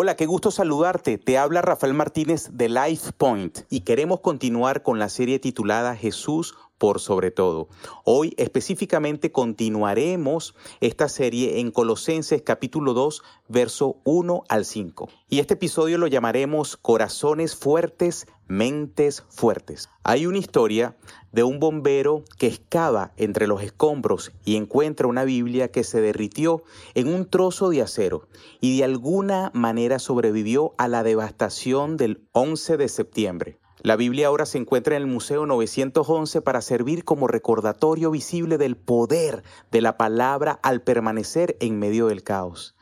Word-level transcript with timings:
Hola, 0.00 0.14
qué 0.14 0.26
gusto 0.26 0.52
saludarte. 0.52 1.18
Te 1.18 1.38
habla 1.38 1.60
Rafael 1.60 1.92
Martínez 1.92 2.50
de 2.52 2.68
Life 2.68 3.10
Point 3.16 3.62
y 3.68 3.80
queremos 3.80 4.20
continuar 4.20 4.84
con 4.84 5.00
la 5.00 5.08
serie 5.08 5.40
titulada 5.40 5.96
Jesús 5.96 6.54
por 6.78 7.00
sobre 7.00 7.30
todo. 7.30 7.68
Hoy 8.04 8.34
específicamente 8.38 9.32
continuaremos 9.32 10.54
esta 10.80 11.08
serie 11.08 11.60
en 11.60 11.70
Colosenses 11.70 12.42
capítulo 12.42 12.94
2, 12.94 13.22
verso 13.48 13.96
1 14.04 14.44
al 14.48 14.64
5. 14.64 15.08
Y 15.28 15.40
este 15.40 15.54
episodio 15.54 15.98
lo 15.98 16.06
llamaremos 16.06 16.76
Corazones 16.76 17.56
fuertes, 17.56 18.26
mentes 18.46 19.24
fuertes. 19.28 19.90
Hay 20.04 20.26
una 20.26 20.38
historia 20.38 20.96
de 21.32 21.42
un 21.42 21.60
bombero 21.60 22.24
que 22.38 22.46
excava 22.46 23.12
entre 23.16 23.46
los 23.46 23.62
escombros 23.62 24.32
y 24.44 24.56
encuentra 24.56 25.06
una 25.06 25.24
Biblia 25.24 25.70
que 25.70 25.84
se 25.84 26.00
derritió 26.00 26.62
en 26.94 27.08
un 27.08 27.26
trozo 27.26 27.68
de 27.70 27.82
acero 27.82 28.28
y 28.60 28.78
de 28.78 28.84
alguna 28.84 29.50
manera 29.52 29.98
sobrevivió 29.98 30.74
a 30.78 30.88
la 30.88 31.02
devastación 31.02 31.96
del 31.96 32.26
11 32.32 32.76
de 32.78 32.88
septiembre. 32.88 33.58
La 33.82 33.94
Biblia 33.94 34.26
ahora 34.26 34.44
se 34.44 34.58
encuentra 34.58 34.96
en 34.96 35.02
el 35.02 35.08
Museo 35.08 35.46
911 35.46 36.42
para 36.42 36.62
servir 36.62 37.04
como 37.04 37.28
recordatorio 37.28 38.10
visible 38.10 38.58
del 38.58 38.76
poder 38.76 39.44
de 39.70 39.80
la 39.80 39.96
palabra 39.96 40.58
al 40.64 40.82
permanecer 40.82 41.56
en 41.60 41.78
medio 41.78 42.08
del 42.08 42.24
caos. 42.24 42.74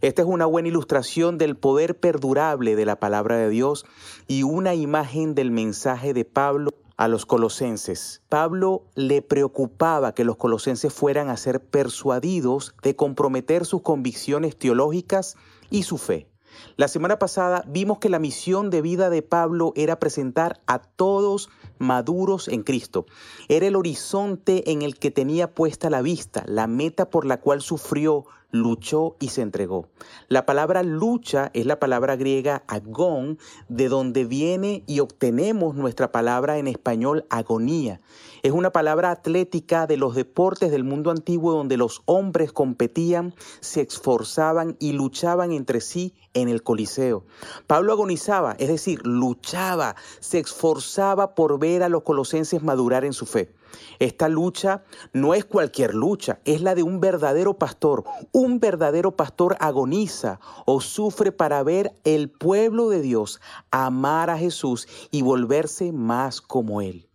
Esta 0.00 0.22
es 0.22 0.28
una 0.28 0.46
buena 0.46 0.68
ilustración 0.68 1.36
del 1.36 1.58
poder 1.58 1.98
perdurable 1.98 2.74
de 2.74 2.86
la 2.86 2.98
palabra 2.98 3.36
de 3.36 3.50
Dios 3.50 3.84
y 4.28 4.42
una 4.42 4.74
imagen 4.74 5.34
del 5.34 5.50
mensaje 5.50 6.14
de 6.14 6.24
Pablo 6.24 6.70
a 6.96 7.06
los 7.06 7.26
colosenses. 7.26 8.22
Pablo 8.30 8.86
le 8.94 9.20
preocupaba 9.20 10.14
que 10.14 10.24
los 10.24 10.38
colosenses 10.38 10.90
fueran 10.90 11.28
a 11.28 11.36
ser 11.36 11.60
persuadidos 11.60 12.74
de 12.82 12.96
comprometer 12.96 13.66
sus 13.66 13.82
convicciones 13.82 14.56
teológicas 14.56 15.36
y 15.68 15.82
su 15.82 15.98
fe. 15.98 16.29
La 16.76 16.88
semana 16.88 17.18
pasada 17.18 17.64
vimos 17.66 17.98
que 17.98 18.08
la 18.08 18.18
misión 18.18 18.70
de 18.70 18.82
vida 18.82 19.10
de 19.10 19.22
Pablo 19.22 19.72
era 19.76 19.98
presentar 19.98 20.60
a 20.66 20.78
todos 20.78 21.50
maduros 21.78 22.48
en 22.48 22.62
Cristo. 22.62 23.06
Era 23.48 23.66
el 23.66 23.76
horizonte 23.76 24.70
en 24.70 24.82
el 24.82 24.98
que 24.98 25.10
tenía 25.10 25.54
puesta 25.54 25.90
la 25.90 26.02
vista, 26.02 26.44
la 26.46 26.66
meta 26.66 27.10
por 27.10 27.26
la 27.26 27.40
cual 27.40 27.60
sufrió, 27.60 28.26
luchó 28.50 29.16
y 29.20 29.28
se 29.28 29.42
entregó. 29.42 29.88
La 30.28 30.46
palabra 30.46 30.82
lucha 30.82 31.50
es 31.54 31.66
la 31.66 31.78
palabra 31.78 32.16
griega 32.16 32.62
agón, 32.66 33.38
de 33.68 33.88
donde 33.88 34.24
viene 34.24 34.84
y 34.86 35.00
obtenemos 35.00 35.74
nuestra 35.74 36.12
palabra 36.12 36.58
en 36.58 36.66
español 36.66 37.24
agonía. 37.30 38.00
Es 38.42 38.52
una 38.52 38.70
palabra 38.70 39.10
atlética 39.10 39.86
de 39.86 39.96
los 39.96 40.14
deportes 40.14 40.70
del 40.70 40.84
mundo 40.84 41.10
antiguo 41.10 41.52
donde 41.52 41.76
los 41.76 42.02
hombres 42.06 42.52
competían, 42.52 43.34
se 43.60 43.82
esforzaban 43.82 44.76
y 44.78 44.92
luchaban 44.92 45.52
entre 45.52 45.80
sí 45.80 46.14
en 46.34 46.48
el 46.48 46.62
Coliseo. 46.62 47.24
Pablo 47.66 47.92
agonizaba, 47.92 48.56
es 48.58 48.68
decir, 48.68 49.06
luchaba, 49.06 49.96
se 50.20 50.38
esforzaba 50.38 51.34
por 51.34 51.58
ver 51.58 51.82
a 51.82 51.88
los 51.88 52.02
colosenses 52.02 52.62
madurar 52.62 53.04
en 53.04 53.12
su 53.12 53.26
fe. 53.26 53.52
Esta 53.98 54.28
lucha 54.28 54.84
no 55.12 55.34
es 55.34 55.44
cualquier 55.44 55.94
lucha, 55.94 56.40
es 56.44 56.62
la 56.62 56.74
de 56.74 56.82
un 56.82 57.00
verdadero 57.00 57.58
pastor. 57.58 58.04
Un 58.32 58.60
verdadero 58.60 59.16
pastor 59.16 59.56
agoniza 59.60 60.40
o 60.66 60.80
sufre 60.80 61.32
para 61.32 61.62
ver 61.62 61.92
el 62.04 62.30
pueblo 62.30 62.88
de 62.88 63.02
Dios 63.02 63.40
amar 63.70 64.30
a 64.30 64.38
Jesús 64.38 64.88
y 65.10 65.22
volverse 65.22 65.92
más 65.92 66.40
como 66.40 66.80
Él. 66.80 67.09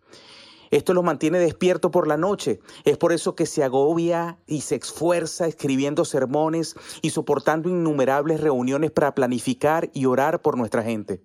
Esto 0.76 0.94
lo 0.94 1.04
mantiene 1.04 1.40
despierto 1.40 1.90
por 1.90 2.06
la 2.06 2.18
noche. 2.18 2.60
Es 2.84 2.98
por 2.98 3.14
eso 3.14 3.34
que 3.34 3.46
se 3.46 3.64
agobia 3.64 4.40
y 4.46 4.60
se 4.60 4.76
esfuerza 4.76 5.48
escribiendo 5.48 6.04
sermones 6.04 6.76
y 7.02 7.12
soportando 7.12 7.70
innumerables 7.70 8.42
reuniones 8.42 8.92
para 8.92 9.16
planificar 9.16 9.90
y 9.94 10.06
orar 10.06 10.42
por 10.42 10.58
nuestra 10.58 10.84
gente. 10.84 11.22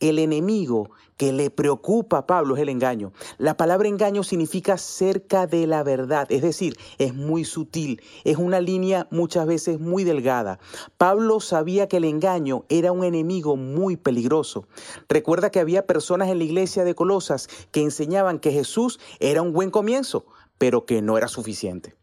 El 0.00 0.18
enemigo 0.18 0.90
que 1.18 1.32
le 1.32 1.50
preocupa 1.50 2.18
a 2.18 2.26
Pablo 2.26 2.56
es 2.56 2.62
el 2.62 2.68
engaño. 2.68 3.12
La 3.38 3.56
palabra 3.56 3.88
engaño 3.88 4.22
significa 4.22 4.78
cerca 4.78 5.46
de 5.46 5.66
la 5.66 5.82
verdad, 5.82 6.30
es 6.30 6.42
decir, 6.42 6.76
es 6.98 7.12
muy 7.12 7.44
sutil, 7.44 8.00
es 8.24 8.36
una 8.36 8.60
línea 8.60 9.08
muchas 9.10 9.46
veces 9.46 9.80
muy 9.80 10.04
delgada. 10.04 10.60
Pablo 10.96 11.40
sabía 11.40 11.88
que 11.88 11.96
el 11.96 12.04
engaño 12.04 12.64
era 12.68 12.92
un 12.92 13.04
enemigo 13.04 13.56
muy 13.56 13.96
peligroso. 13.96 14.68
Recuerda 15.08 15.50
que 15.50 15.58
había 15.58 15.86
personas 15.86 16.28
en 16.28 16.38
la 16.38 16.44
iglesia 16.44 16.84
de 16.84 16.94
Colosas 16.94 17.48
que 17.72 17.82
enseñaban 17.82 18.38
que 18.38 18.52
Jesús 18.52 18.87
era 19.20 19.42
un 19.42 19.52
buen 19.52 19.70
comienzo, 19.70 20.24
pero 20.56 20.86
que 20.86 21.02
no 21.02 21.18
era 21.18 21.28
suficiente. 21.28 21.98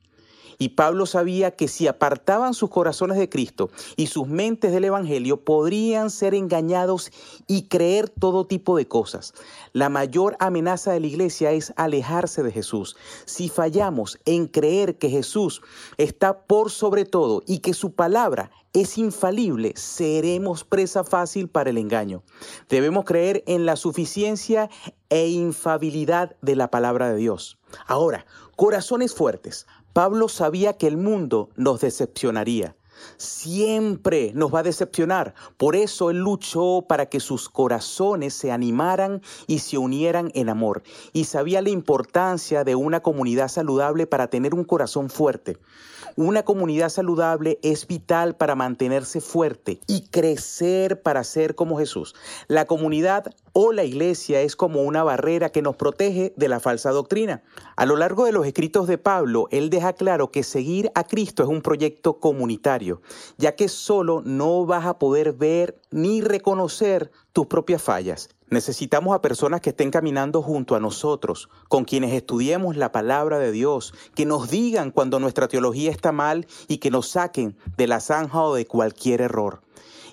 Y 0.58 0.70
Pablo 0.70 1.06
sabía 1.06 1.52
que 1.52 1.68
si 1.68 1.88
apartaban 1.88 2.54
sus 2.54 2.70
corazones 2.70 3.18
de 3.18 3.30
Cristo 3.30 3.70
y 3.96 4.08
sus 4.08 4.28
mentes 4.28 4.72
del 4.72 4.86
Evangelio, 4.86 5.44
podrían 5.44 6.10
ser 6.10 6.34
engañados 6.34 7.12
y 7.48 7.64
creer 7.64 8.10
todo 8.10 8.48
tipo 8.48 8.78
de 8.78 8.88
cosas. 8.88 9.34
La 9.74 9.90
mayor 9.90 10.38
amenaza 10.40 10.94
de 10.94 11.02
la 11.02 11.08
iglesia 11.08 11.52
es 11.52 11.74
alejarse 11.76 12.44
de 12.44 12.52
Jesús. 12.52 12.96
Si 13.26 13.50
fallamos 13.50 14.20
en 14.26 14.48
creer 14.48 14.98
que 14.98 15.10
Jesús 15.10 15.62
está 15.98 16.46
por 16.46 16.72
sobre 16.72 17.06
todo 17.06 17.44
y 17.46 17.60
que 17.60 17.74
su 17.74 17.94
palabra 17.94 18.52
es 18.76 18.98
infalible, 18.98 19.74
seremos 19.78 20.66
presa 20.66 21.06
fácil 21.06 21.48
para 21.48 21.70
el 21.70 21.78
engaño. 21.78 22.24
Debemos 22.68 23.06
creer 23.06 23.42
en 23.48 23.66
la 23.66 23.78
suficiencia 23.78 24.70
e 25.10 25.30
infabilidad 25.30 26.36
de 26.42 26.58
la 26.58 26.70
palabra 26.70 27.10
de 27.10 27.16
Dios. 27.16 27.58
Ahora, 27.88 28.26
corazones 28.58 29.16
fuertes. 29.16 29.66
Pablo 29.94 30.28
sabía 30.28 30.74
que 30.74 30.88
el 30.88 30.98
mundo 30.98 31.50
nos 31.56 31.80
decepcionaría. 31.80 32.76
Siempre 33.18 34.32
nos 34.34 34.54
va 34.54 34.60
a 34.60 34.64
decepcionar. 34.64 35.34
Por 35.58 35.76
eso 35.76 36.10
Él 36.10 36.18
luchó 36.18 36.86
para 36.88 37.08
que 37.08 37.20
sus 37.20 37.50
corazones 37.50 38.34
se 38.34 38.52
animaran 38.52 39.22
y 39.48 39.60
se 39.60 39.78
unieran 39.78 40.32
en 40.34 40.50
amor. 40.50 40.84
Y 41.14 41.26
sabía 41.26 41.62
la 41.62 41.70
importancia 41.70 42.64
de 42.64 42.76
una 42.76 43.02
comunidad 43.02 43.48
saludable 43.48 44.08
para 44.08 44.28
tener 44.28 44.54
un 44.54 44.64
corazón 44.64 45.10
fuerte. 45.10 45.58
Una 46.18 46.44
comunidad 46.44 46.88
saludable 46.88 47.60
es 47.62 47.88
vital 47.88 48.38
para 48.38 48.56
mantenerse 48.56 49.20
fuerte 49.20 49.82
y 49.86 50.08
crecer 50.08 51.02
para 51.02 51.26
ser 51.26 51.56
como 51.56 51.78
Jesús. 51.78 52.16
La 52.48 52.66
comunidad 52.66 53.36
o 53.52 53.74
la 53.74 53.84
iglesia 53.84 54.42
es 54.42 54.56
como 54.56 54.84
una 54.84 55.04
barrera 55.04 55.50
que 55.50 55.62
nos 55.62 55.76
protege 55.76 56.34
de 56.38 56.48
la 56.48 56.60
falsa 56.60 56.92
doctrina. 56.92 57.44
A 57.76 57.86
lo 57.86 57.98
largo 57.98 58.26
de 58.26 58.32
los 58.32 58.46
escritos 58.46 58.88
de 58.88 58.98
Pablo, 58.98 59.48
él 59.52 59.70
deja 59.70 59.94
claro 59.94 60.32
que 60.32 60.44
seguir 60.44 60.92
a 60.96 61.04
Cristo 61.04 61.44
es 61.44 61.50
un 61.50 61.62
proyecto 61.62 62.20
comunitario, 62.20 62.85
ya 63.38 63.56
que 63.56 63.68
solo 63.68 64.22
no 64.26 64.66
vas 64.66 64.86
a 64.86 65.00
poder 65.00 65.34
ver 65.34 65.82
ni 65.92 66.22
reconocer 66.22 67.12
tus 67.34 67.48
propias 67.48 67.82
fallas. 67.82 68.30
Necesitamos 68.50 69.16
a 69.16 69.22
personas 69.22 69.62
que 69.62 69.72
estén 69.72 69.90
caminando 69.90 70.42
junto 70.42 70.76
a 70.76 70.80
nosotros, 70.80 71.50
con 71.68 71.84
quienes 71.84 72.14
estudiemos 72.14 72.78
la 72.78 72.92
palabra 72.92 73.40
de 73.40 73.52
Dios, 73.52 73.94
que 74.14 74.26
nos 74.26 74.50
digan 74.50 74.92
cuando 74.92 75.20
nuestra 75.20 75.48
teología 75.48 75.90
está 75.90 76.12
mal 76.12 76.46
y 76.68 76.78
que 76.78 76.92
nos 76.92 77.10
saquen 77.10 77.58
de 77.76 77.88
la 77.88 78.00
zanja 78.00 78.44
o 78.44 78.54
de 78.54 78.68
cualquier 78.68 79.22
error. 79.22 79.62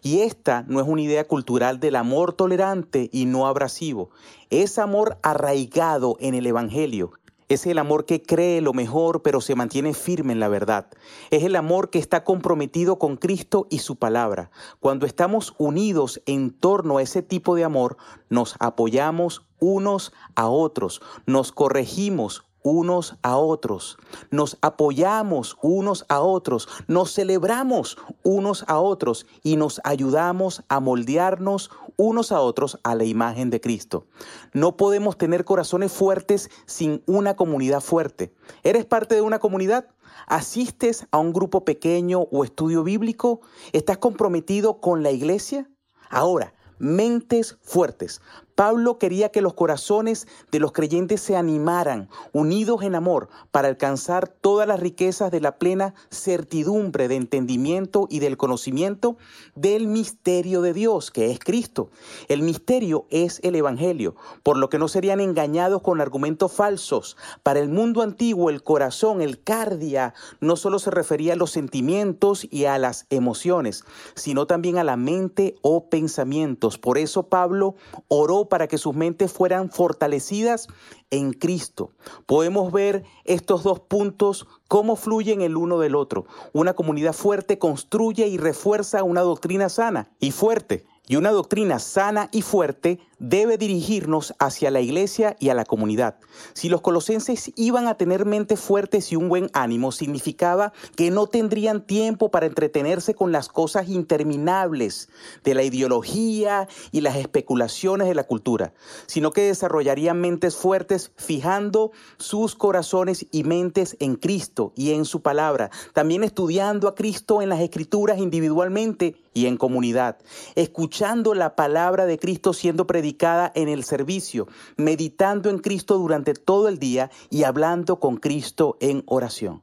Y 0.03 0.21
esta 0.21 0.65
no 0.66 0.81
es 0.81 0.88
una 0.88 1.03
idea 1.03 1.28
cultural 1.28 1.78
del 1.78 1.94
amor 1.94 2.32
tolerante 2.32 3.09
y 3.12 3.27
no 3.27 3.47
abrasivo, 3.47 4.11
es 4.50 4.78
amor 4.78 5.19
arraigado 5.22 6.16
en 6.19 6.34
el 6.34 6.47
Evangelio, 6.47 7.12
es 7.54 7.66
el 7.66 7.78
amor 7.78 8.04
que 8.04 8.22
cree 8.22 8.60
lo 8.60 8.72
mejor 8.72 9.22
pero 9.22 9.40
se 9.40 9.54
mantiene 9.54 9.94
firme 9.94 10.32
en 10.32 10.40
la 10.40 10.48
verdad. 10.48 10.86
Es 11.30 11.42
el 11.42 11.56
amor 11.56 11.90
que 11.90 11.98
está 11.98 12.24
comprometido 12.24 12.98
con 12.98 13.16
Cristo 13.16 13.66
y 13.70 13.78
su 13.78 13.96
palabra. 13.96 14.50
Cuando 14.80 15.06
estamos 15.06 15.54
unidos 15.58 16.22
en 16.26 16.50
torno 16.50 16.98
a 16.98 17.02
ese 17.02 17.22
tipo 17.22 17.54
de 17.54 17.64
amor, 17.64 17.96
nos 18.28 18.56
apoyamos 18.58 19.42
unos 19.58 20.12
a 20.34 20.48
otros, 20.48 21.00
nos 21.26 21.52
corregimos 21.52 22.44
unos 22.62 23.16
a 23.22 23.36
otros, 23.36 23.98
nos 24.30 24.56
apoyamos 24.60 25.56
unos 25.62 26.04
a 26.08 26.20
otros, 26.20 26.69
nos 26.86 27.12
celebramos 27.12 27.98
unos 28.22 28.64
a 28.69 28.78
otros 28.78 29.26
y 29.42 29.56
nos 29.56 29.80
ayudamos 29.84 30.62
a 30.69 30.80
moldearnos 30.80 31.70
unos 31.97 32.33
a 32.33 32.41
otros 32.41 32.79
a 32.83 32.94
la 32.94 33.05
imagen 33.05 33.50
de 33.50 33.61
Cristo. 33.61 34.06
No 34.53 34.77
podemos 34.77 35.17
tener 35.19 35.44
corazones 35.44 35.93
fuertes 35.93 36.50
sin 36.67 37.03
una 37.06 37.37
comunidad 37.37 37.81
fuerte. 37.81 38.33
¿Eres 38.62 38.85
parte 38.85 39.15
de 39.15 39.23
una 39.23 39.39
comunidad? 39.39 39.89
¿Asistes 40.27 41.06
a 41.11 41.19
un 41.19 41.33
grupo 41.33 41.65
pequeño 41.65 42.23
o 42.31 42.44
estudio 42.44 42.83
bíblico? 42.85 43.41
¿Estás 43.73 43.99
comprometido 43.99 44.81
con 44.81 45.03
la 45.03 45.11
iglesia? 45.11 45.71
Ahora, 46.11 46.55
mentes 46.79 47.59
fuertes. 47.62 48.21
Pablo 48.54 48.99
quería 48.99 49.31
que 49.31 49.40
los 49.40 49.54
corazones 49.54 50.26
de 50.50 50.60
los 50.60 50.72
creyentes 50.72 51.20
se 51.20 51.37
animaran, 51.37 52.08
unidos 52.32 52.82
en 52.82 52.94
amor, 52.94 53.28
para 53.50 53.69
alcanzar 53.69 54.28
todas 54.28 54.69
las 54.69 54.81
riquezas 54.81 55.31
de 55.31 55.40
la 55.40 55.58
plena 55.58 55.94
certidumbre 56.10 57.08
de 57.08 57.16
entendimiento 57.16 58.06
y 58.10 58.19
del 58.19 58.37
conocimiento 58.37 59.16
del 59.54 59.87
misterio 59.87 60.62
de 60.62 60.72
Dios, 60.72 61.10
que 61.10 61.31
es 61.31 61.38
Cristo. 61.38 61.90
El 62.28 62.43
misterio 62.43 63.06
es 63.10 63.40
el 63.43 63.54
Evangelio, 63.54 64.16
por 64.43 64.56
lo 64.56 64.69
que 64.69 64.78
no 64.78 64.88
serían 64.88 65.20
engañados 65.20 65.82
con 65.82 66.00
argumentos 66.00 66.52
falsos. 66.52 67.16
Para 67.43 67.60
el 67.60 67.69
mundo 67.69 68.02
antiguo, 68.02 68.50
el 68.50 68.62
corazón, 68.62 69.22
el 69.22 69.43
cardia, 69.43 70.14
no 70.40 70.56
solo 70.56 70.78
se 70.78 70.90
refería 70.90 71.32
a 71.32 71.37
los 71.37 71.50
sentimientos 71.50 72.46
y 72.50 72.66
a 72.66 72.78
las 72.78 73.06
emociones, 73.10 73.84
sino 74.14 74.46
también 74.46 74.78
a 74.78 74.84
la 74.84 74.96
mente 74.96 75.56
o 75.62 75.88
pensamientos. 75.88 76.78
Por 76.78 76.98
eso 76.98 77.25
Pablo 77.25 77.76
oró 78.08 78.48
para 78.52 78.69
que 78.69 78.76
sus 78.76 78.94
mentes 78.94 79.32
fueran 79.32 79.70
fortalecidas 79.70 80.69
en 81.10 81.32
Cristo. 81.32 81.93
Podemos 82.26 82.70
ver 82.70 83.02
estos 83.25 83.62
dos 83.62 83.81
puntos, 83.81 84.46
cómo 84.69 84.94
fluyen 84.94 85.40
el 85.40 85.56
uno 85.56 85.78
del 85.78 85.94
otro. 85.94 86.26
Una 86.52 86.75
comunidad 86.75 87.14
fuerte 87.14 87.58
construye 87.58 88.26
y 88.26 88.37
refuerza 88.37 89.04
una 89.04 89.22
doctrina 89.22 89.70
sana 89.70 90.10
y 90.20 90.32
fuerte. 90.32 90.84
Y 91.08 91.16
una 91.16 91.32
doctrina 91.32 91.81
sana 91.81 92.28
y 92.31 92.43
fuerte 92.43 93.00
debe 93.19 93.58
dirigirnos 93.58 94.34
hacia 94.38 94.70
la 94.70 94.81
iglesia 94.81 95.37
y 95.40 95.49
a 95.49 95.54
la 95.54 95.64
comunidad. 95.64 96.16
Si 96.52 96.69
los 96.69 96.81
colosenses 96.81 97.50
iban 97.56 97.88
a 97.88 97.96
tener 97.96 98.25
mentes 98.25 98.60
fuertes 98.60 99.10
y 99.10 99.16
un 99.16 99.28
buen 99.28 99.50
ánimo, 99.52 99.90
significaba 99.90 100.72
que 100.94 101.10
no 101.10 101.26
tendrían 101.26 101.84
tiempo 101.84 102.31
para 102.31 102.46
entretenerse 102.46 103.14
con 103.14 103.32
las 103.32 103.49
cosas 103.49 103.88
interminables 103.88 105.08
de 105.43 105.54
la 105.54 105.64
ideología 105.64 106.69
y 106.93 107.00
las 107.00 107.16
especulaciones 107.16 108.06
de 108.06 108.14
la 108.14 108.25
cultura, 108.25 108.72
sino 109.06 109.32
que 109.32 109.43
desarrollarían 109.43 110.20
mentes 110.20 110.55
fuertes 110.55 111.10
fijando 111.16 111.90
sus 112.16 112.55
corazones 112.55 113.26
y 113.32 113.43
mentes 113.43 113.96
en 113.98 114.14
Cristo 114.14 114.72
y 114.76 114.93
en 114.93 115.05
su 115.05 115.20
palabra, 115.20 115.70
también 115.94 116.22
estudiando 116.22 116.87
a 116.87 116.94
Cristo 116.94 117.43
en 117.43 117.48
las 117.48 117.60
escrituras 117.60 118.19
individualmente 118.19 119.16
y 119.34 119.46
en 119.46 119.56
comunidad, 119.56 120.19
escuchando 120.55 121.34
la 121.34 121.56
palabra 121.56 122.06
de 122.06 122.19
Cristo 122.19 122.52
siendo 122.52 122.87
predicada 122.87 123.52
en 123.55 123.69
el 123.69 123.84
servicio, 123.84 124.49
meditando 124.76 125.50
en 125.50 125.58
Cristo 125.58 125.99
durante 125.99 126.34
todo 126.34 126.69
el 126.69 126.79
día 126.79 127.11
y 127.31 127.44
hablando 127.44 127.99
con 128.00 128.17
Cristo 128.17 128.76
en 128.81 129.02
oración. 129.06 129.62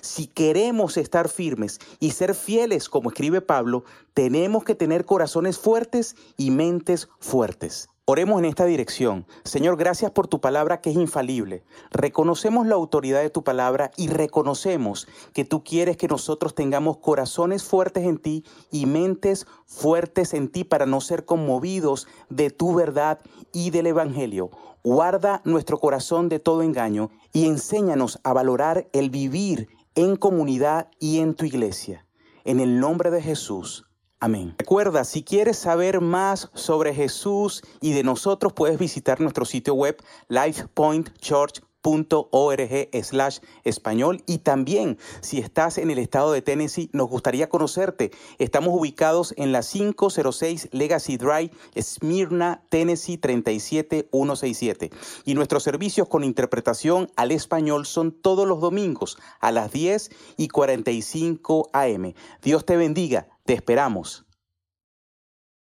Si 0.00 0.26
queremos 0.26 0.96
estar 0.96 1.28
firmes 1.28 1.80
y 2.00 2.12
ser 2.12 2.34
fieles, 2.34 2.88
como 2.88 3.10
escribe 3.10 3.40
Pablo, 3.40 3.84
tenemos 4.14 4.64
que 4.64 4.74
tener 4.74 5.04
corazones 5.04 5.58
fuertes 5.58 6.16
y 6.36 6.50
mentes 6.50 7.08
fuertes. 7.20 7.88
Oremos 8.08 8.38
en 8.38 8.44
esta 8.44 8.66
dirección. 8.66 9.26
Señor, 9.42 9.76
gracias 9.76 10.12
por 10.12 10.28
tu 10.28 10.40
palabra 10.40 10.80
que 10.80 10.90
es 10.90 10.96
infalible. 10.96 11.64
Reconocemos 11.90 12.64
la 12.64 12.76
autoridad 12.76 13.20
de 13.20 13.30
tu 13.30 13.42
palabra 13.42 13.90
y 13.96 14.06
reconocemos 14.06 15.08
que 15.32 15.44
tú 15.44 15.64
quieres 15.64 15.96
que 15.96 16.06
nosotros 16.06 16.54
tengamos 16.54 16.98
corazones 16.98 17.64
fuertes 17.64 18.04
en 18.04 18.18
ti 18.18 18.44
y 18.70 18.86
mentes 18.86 19.48
fuertes 19.64 20.34
en 20.34 20.50
ti 20.50 20.62
para 20.62 20.86
no 20.86 21.00
ser 21.00 21.24
conmovidos 21.24 22.06
de 22.28 22.50
tu 22.50 22.76
verdad 22.76 23.18
y 23.52 23.70
del 23.70 23.88
Evangelio. 23.88 24.52
Guarda 24.84 25.42
nuestro 25.44 25.80
corazón 25.80 26.28
de 26.28 26.38
todo 26.38 26.62
engaño 26.62 27.10
y 27.32 27.46
enséñanos 27.46 28.20
a 28.22 28.32
valorar 28.32 28.86
el 28.92 29.10
vivir 29.10 29.68
en 29.96 30.14
comunidad 30.14 30.90
y 31.00 31.18
en 31.18 31.34
tu 31.34 31.44
iglesia. 31.44 32.06
En 32.44 32.60
el 32.60 32.78
nombre 32.78 33.10
de 33.10 33.20
Jesús. 33.20 33.85
Amén. 34.18 34.54
Recuerda, 34.56 35.04
si 35.04 35.22
quieres 35.22 35.58
saber 35.58 36.00
más 36.00 36.48
sobre 36.54 36.94
Jesús 36.94 37.62
y 37.82 37.92
de 37.92 38.02
nosotros, 38.02 38.54
puedes 38.54 38.78
visitar 38.78 39.20
nuestro 39.20 39.44
sitio 39.44 39.74
web 39.74 40.02
lifepointchurch.org 40.28 43.04
slash 43.04 43.40
español 43.64 44.22
y 44.26 44.38
también 44.38 44.96
si 45.20 45.38
estás 45.38 45.76
en 45.76 45.90
el 45.90 45.98
estado 45.98 46.32
de 46.32 46.40
Tennessee 46.40 46.88
nos 46.94 47.10
gustaría 47.10 47.50
conocerte. 47.50 48.10
Estamos 48.38 48.70
ubicados 48.72 49.34
en 49.36 49.52
la 49.52 49.60
506 49.60 50.70
Legacy 50.72 51.18
Drive, 51.18 51.50
Smyrna, 51.78 52.62
Tennessee 52.70 53.18
37167 53.18 54.92
y 55.26 55.34
nuestros 55.34 55.62
servicios 55.62 56.08
con 56.08 56.24
interpretación 56.24 57.10
al 57.16 57.32
español 57.32 57.84
son 57.84 58.12
todos 58.12 58.48
los 58.48 58.62
domingos 58.62 59.18
a 59.40 59.52
las 59.52 59.72
10 59.72 60.08
y 60.38 60.48
45 60.48 61.68
am. 61.74 62.14
Dios 62.40 62.64
te 62.64 62.78
bendiga. 62.78 63.28
Te 63.46 63.54
esperamos. 63.54 64.25